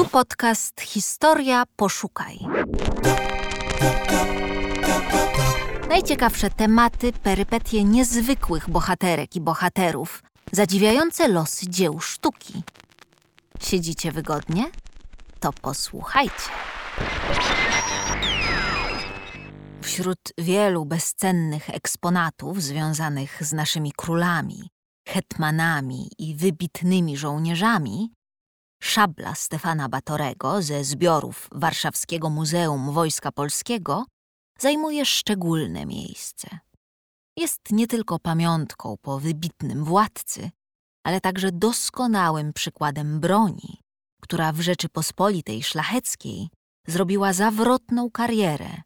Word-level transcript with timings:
Tu 0.00 0.08
podcast 0.08 0.80
Historia 0.80 1.64
Poszukaj. 1.76 2.38
Najciekawsze 5.88 6.50
tematy, 6.50 7.12
perypetie 7.12 7.84
niezwykłych 7.84 8.70
bohaterek 8.70 9.36
i 9.36 9.40
bohaterów, 9.40 10.22
zadziwiające 10.52 11.28
losy 11.28 11.68
dzieł 11.68 12.00
sztuki. 12.00 12.62
Siedzicie 13.62 14.12
wygodnie? 14.12 14.70
To 15.40 15.52
posłuchajcie. 15.52 16.50
Wśród 19.82 20.20
wielu 20.38 20.84
bezcennych 20.84 21.70
eksponatów 21.70 22.62
związanych 22.62 23.44
z 23.44 23.52
naszymi 23.52 23.92
królami, 23.96 24.70
hetmanami 25.08 26.10
i 26.18 26.36
wybitnymi 26.36 27.16
żołnierzami, 27.16 28.12
szabla 28.82 29.34
Stefana 29.34 29.88
Batorego 29.88 30.62
ze 30.62 30.84
zbiorów 30.84 31.48
Warszawskiego 31.52 32.30
Muzeum 32.30 32.92
Wojska 32.92 33.32
Polskiego 33.32 34.04
zajmuje 34.58 35.06
szczególne 35.06 35.86
miejsce. 35.86 36.58
Jest 37.36 37.60
nie 37.70 37.86
tylko 37.86 38.18
pamiątką 38.18 38.96
po 39.02 39.20
wybitnym 39.20 39.84
władcy, 39.84 40.50
ale 41.04 41.20
także 41.20 41.52
doskonałym 41.52 42.52
przykładem 42.52 43.20
broni, 43.20 43.80
która 44.22 44.52
w 44.52 44.60
Rzeczypospolitej 44.60 45.62
Szlacheckiej 45.62 46.48
zrobiła 46.86 47.32
zawrotną 47.32 48.10
karierę 48.10 48.82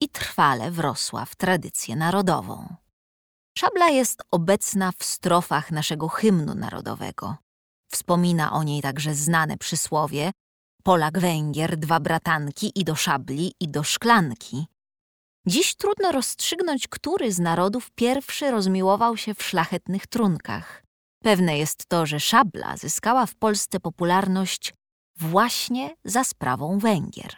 i 0.00 0.08
trwale 0.08 0.70
wrosła 0.70 1.24
w 1.24 1.36
tradycję 1.36 1.96
narodową. 1.96 2.76
Szabla 3.58 3.88
jest 3.88 4.22
obecna 4.30 4.92
w 4.98 5.04
strofach 5.04 5.70
naszego 5.70 6.08
hymnu 6.08 6.54
narodowego. 6.54 7.36
Wspomina 7.94 8.52
o 8.52 8.62
niej 8.62 8.82
także 8.82 9.14
znane 9.14 9.58
przysłowie 9.58 10.32
Polak-Węgier, 10.82 11.76
dwa 11.76 12.00
bratanki 12.00 12.72
i 12.74 12.84
do 12.84 12.94
szabli, 12.94 13.52
i 13.60 13.68
do 13.68 13.82
szklanki. 13.82 14.66
Dziś 15.46 15.74
trudno 15.74 16.12
rozstrzygnąć, 16.12 16.88
który 16.88 17.32
z 17.32 17.38
narodów 17.38 17.90
pierwszy 17.94 18.50
rozmiłował 18.50 19.16
się 19.16 19.34
w 19.34 19.42
szlachetnych 19.42 20.06
trunkach. 20.06 20.84
Pewne 21.22 21.58
jest 21.58 21.86
to, 21.86 22.06
że 22.06 22.20
szabla 22.20 22.76
zyskała 22.76 23.26
w 23.26 23.34
Polsce 23.34 23.80
popularność 23.80 24.74
właśnie 25.16 25.94
za 26.04 26.24
sprawą 26.24 26.78
Węgier. 26.78 27.36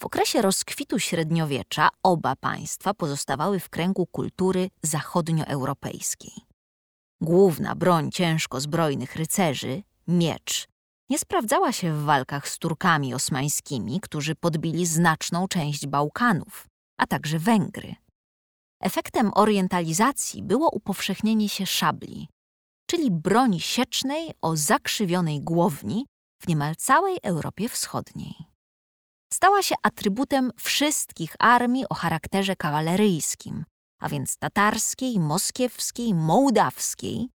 W 0.00 0.04
okresie 0.04 0.42
rozkwitu 0.42 0.98
średniowiecza 0.98 1.88
oba 2.02 2.36
państwa 2.36 2.94
pozostawały 2.94 3.60
w 3.60 3.68
kręgu 3.68 4.06
kultury 4.06 4.70
zachodnioeuropejskiej. 4.82 6.49
Główna 7.20 7.74
broń 7.74 8.10
ciężko 8.10 8.60
zbrojnych 8.60 9.16
rycerzy, 9.16 9.82
miecz, 10.08 10.68
nie 11.10 11.18
sprawdzała 11.18 11.72
się 11.72 11.92
w 11.94 12.04
walkach 12.04 12.48
z 12.48 12.58
Turkami 12.58 13.14
osmańskimi, 13.14 14.00
którzy 14.00 14.34
podbili 14.34 14.86
znaczną 14.86 15.48
część 15.48 15.86
Bałkanów, 15.86 16.66
a 16.98 17.06
także 17.06 17.38
Węgry. 17.38 17.94
Efektem 18.82 19.30
orientalizacji 19.34 20.42
było 20.42 20.70
upowszechnienie 20.70 21.48
się 21.48 21.66
szabli, 21.66 22.28
czyli 22.86 23.10
broni 23.10 23.60
siecznej 23.60 24.30
o 24.42 24.56
zakrzywionej 24.56 25.40
głowni 25.40 26.06
w 26.42 26.48
niemal 26.48 26.76
całej 26.76 27.18
Europie 27.22 27.68
Wschodniej. 27.68 28.34
Stała 29.32 29.62
się 29.62 29.74
atrybutem 29.82 30.50
wszystkich 30.56 31.34
armii 31.38 31.84
o 31.88 31.94
charakterze 31.94 32.56
kawaleryjskim, 32.56 33.64
a 34.00 34.08
więc 34.08 34.36
tatarskiej, 34.36 35.20
moskiewskiej, 35.20 36.14
mołdawskiej, 36.14 37.28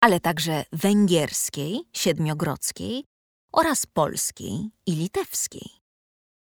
ale 0.00 0.20
także 0.20 0.64
węgierskiej, 0.72 1.80
siedmiogrodzkiej 1.92 3.04
oraz 3.52 3.86
polskiej 3.86 4.70
i 4.86 4.94
litewskiej. 4.94 5.68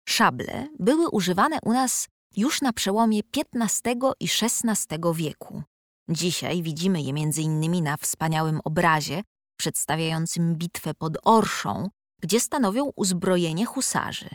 Szable 0.10 0.68
były 0.80 1.10
używane 1.10 1.60
u 1.64 1.74
nas 1.74 2.08
już 2.38 2.62
na 2.62 2.74
przełomie 2.74 3.20
XV 3.54 3.96
i 4.20 4.28
XVI 4.42 4.98
wieku. 5.16 5.64
Dzisiaj 6.10 6.64
widzimy 6.64 7.02
je 7.02 7.10
m.in. 7.10 7.84
na 7.84 7.98
wspaniałym 7.98 8.60
obrazie 8.64 9.24
przedstawiającym 9.58 10.56
bitwę 10.56 10.94
pod 10.94 11.18
Orszą, 11.24 11.90
gdzie 12.22 12.40
stanowią 12.40 12.92
uzbrojenie 12.96 13.66
husarzy. 13.66 14.30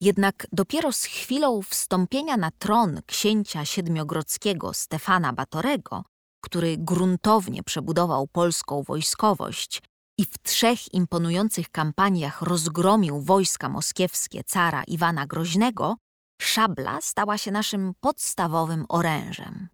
Jednak 0.00 0.46
dopiero 0.52 0.92
z 0.92 1.04
chwilą 1.04 1.62
wstąpienia 1.62 2.36
na 2.36 2.50
tron 2.50 3.00
księcia 3.06 3.64
siedmiogrodzkiego 3.64 4.74
Stefana 4.74 5.32
Batorego, 5.32 6.04
który 6.40 6.76
gruntownie 6.78 7.62
przebudował 7.62 8.26
polską 8.26 8.82
wojskowość 8.82 9.82
i 10.18 10.24
w 10.24 10.38
trzech 10.42 10.94
imponujących 10.94 11.70
kampaniach 11.70 12.42
rozgromił 12.42 13.20
wojska 13.20 13.68
moskiewskie 13.68 14.44
cara 14.44 14.84
Iwana 14.84 15.26
Groźnego, 15.26 15.96
szabla 16.42 17.00
stała 17.00 17.38
się 17.38 17.50
naszym 17.50 17.92
podstawowym 18.00 18.84
orężem. 18.88 19.68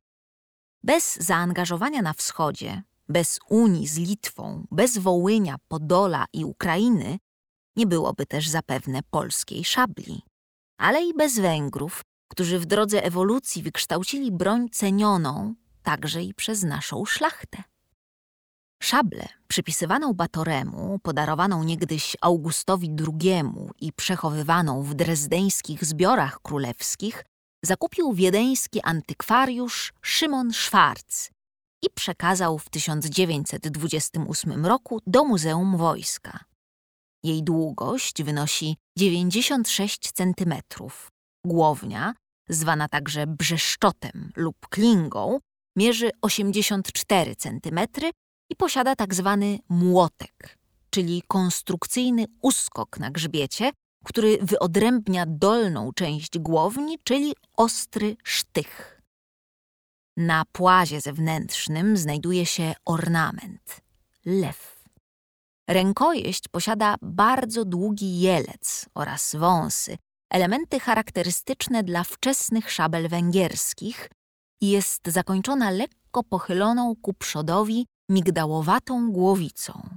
Bez 0.82 1.16
zaangażowania 1.16 2.03
na 2.03 2.12
wschodzie, 2.12 2.82
bez 3.09 3.38
Unii 3.49 3.87
z 3.87 3.99
Litwą, 3.99 4.66
bez 4.71 4.99
Wołynia, 4.99 5.56
Podola 5.69 6.25
i 6.32 6.44
Ukrainy 6.44 7.19
nie 7.77 7.87
byłoby 7.87 8.27
też 8.27 8.49
zapewne 8.49 9.00
polskiej 9.10 9.65
szabli. 9.65 10.22
Ale 10.78 11.05
i 11.05 11.15
bez 11.15 11.38
Węgrów, 11.38 12.00
którzy 12.28 12.59
w 12.59 12.66
drodze 12.66 13.05
ewolucji 13.05 13.62
wykształcili 13.62 14.33
broń 14.33 14.69
cenioną 14.69 15.55
także 15.82 16.22
i 16.22 16.34
przez 16.34 16.62
naszą 16.62 17.05
szlachtę. 17.05 17.62
Szablę, 18.82 19.28
przypisywaną 19.49 20.12
Batoremu, 20.12 20.99
podarowaną 21.03 21.65
niegdyś 21.65 22.16
Augustowi 22.21 22.97
II 23.21 23.43
i 23.81 23.93
przechowywaną 23.93 24.82
w 24.82 24.94
drezdeńskich 24.94 25.84
zbiorach 25.84 26.38
królewskich, 26.43 27.25
zakupił 27.65 28.12
wiedeński 28.12 28.81
antykwariusz 28.82 29.93
Szymon 30.03 30.53
Schwarz 30.53 31.31
i 31.82 31.91
przekazał 31.94 32.59
w 32.59 32.71
1928 32.71 34.66
roku 34.66 35.00
do 35.06 35.25
Muzeum 35.25 35.77
Wojska. 35.77 36.52
Jej 37.25 37.43
długość 37.43 38.22
wynosi 38.22 38.77
96 38.99 40.12
cm. 40.12 40.55
Głownia, 41.44 42.15
zwana 42.49 42.88
także 42.88 43.27
brzeszczotem 43.27 44.33
lub 44.37 44.56
klingą, 44.69 45.38
mierzy 45.77 46.11
84 46.22 47.37
cm 47.37 47.81
i 48.50 48.56
posiada 48.56 48.97
tak 48.97 49.15
zwany 49.15 49.59
młotek, 49.69 50.59
czyli 50.91 51.22
konstrukcyjny 51.28 52.25
uskok 52.43 52.99
na 52.99 53.11
grzbiecie, 53.11 53.71
który 54.05 54.38
wyodrębnia 54.43 55.27
dolną 55.28 55.93
część 55.93 56.38
głowni, 56.38 56.99
czyli 57.05 57.34
ostry 57.56 58.16
sztych. 58.25 59.03
Na 60.16 60.44
płazie 60.53 61.00
zewnętrznym 61.00 61.97
znajduje 61.97 62.47
się 62.47 62.75
ornament 62.84 63.81
lew. 64.25 64.72
Rękojeść 65.69 66.49
posiada 66.49 66.95
bardzo 67.03 67.65
długi 67.65 68.21
jelec 68.21 68.87
oraz 68.95 69.37
wąsy, 69.37 69.99
elementy 70.31 70.81
charakterystyczne 70.81 71.83
dla 71.83 72.05
wczesnych 72.05 72.73
szabel 72.73 73.09
węgierskich 73.09 74.11
i 74.61 74.71
jest 74.71 75.09
zakończona 75.09 75.71
lekko 75.71 76.23
pochyloną 76.23 76.95
ku 77.03 77.12
przodowi 77.15 77.87
migdałowatą 78.09 79.12
głowicą. 79.12 79.89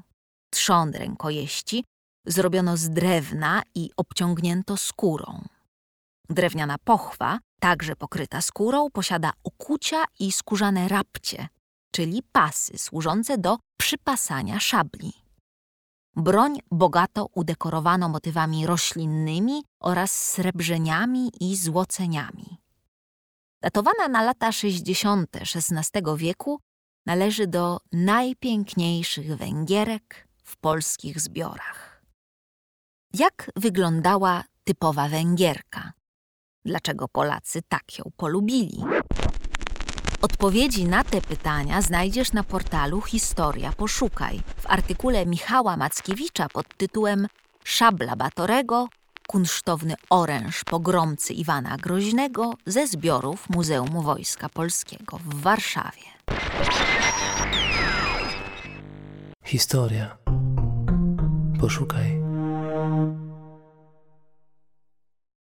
Trzon 0.50 0.92
rękojeści 0.92 1.84
zrobiono 2.26 2.78
z 2.78 2.90
drewna 2.90 3.62
i 3.76 3.92
obciągnięto 3.98 4.78
skórą. 4.78 5.42
Drewniana 6.30 6.76
pochwa, 6.84 7.40
także 7.60 7.96
pokryta 7.96 8.42
skórą, 8.42 8.90
posiada 8.90 9.32
okucia 9.44 10.04
i 10.20 10.32
skórzane 10.32 10.88
rapcie, 10.88 11.48
czyli 11.92 12.24
pasy 12.32 12.78
służące 12.78 13.38
do 13.38 13.58
przypasania 13.78 14.60
szabli. 14.60 15.25
Broń 16.16 16.60
bogato 16.72 17.28
udekorowano 17.34 18.10
motywami 18.10 18.66
roślinnymi 18.66 19.64
oraz 19.80 20.32
srebrzeniami 20.32 21.32
i 21.40 21.56
złoceniami. 21.58 22.58
Datowana 23.62 24.08
na 24.08 24.22
lata 24.22 24.52
60. 24.52 25.36
XVI 25.36 26.02
wieku, 26.18 26.60
należy 27.06 27.48
do 27.48 27.80
najpiękniejszych 27.92 29.38
Węgierek 29.38 30.28
w 30.44 30.58
polskich 30.58 31.20
zbiorach. 31.20 32.02
Jak 33.14 33.52
wyglądała 33.56 34.44
typowa 34.64 35.10
Węgierka? 35.10 35.94
Dlaczego 36.66 37.08
Polacy 37.08 37.62
tak 37.68 37.98
ją 38.00 38.06
polubili? 38.18 38.84
Odpowiedzi 40.26 40.86
na 40.86 41.04
te 41.04 41.22
pytania 41.22 41.82
znajdziesz 41.82 42.34
na 42.34 42.44
portalu 42.44 43.02
Historia 43.02 43.72
Poszukaj 43.72 44.40
w 44.58 44.66
artykule 44.68 45.26
Michała 45.26 45.78
Mackiewicza 45.78 46.50
pod 46.50 46.78
tytułem 46.78 47.28
Szabla 47.64 48.16
Batorego 48.16 48.88
kunsztowny 49.28 49.94
oręż 50.10 50.64
pogromcy 50.64 51.34
Iwana 51.34 51.78
Groźnego 51.78 52.54
ze 52.66 52.88
zbiorów 52.88 53.50
Muzeum 53.50 54.02
Wojska 54.02 54.50
Polskiego 54.50 55.18
w 55.18 55.42
Warszawie. 55.42 56.08
Historia. 59.44 60.18
Poszukaj. 61.60 62.25